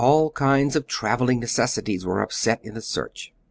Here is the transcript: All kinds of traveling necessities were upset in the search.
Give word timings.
All 0.03 0.31
kinds 0.31 0.75
of 0.75 0.87
traveling 0.87 1.39
necessities 1.39 2.07
were 2.07 2.23
upset 2.23 2.59
in 2.65 2.73
the 2.73 2.81
search. 2.81 3.31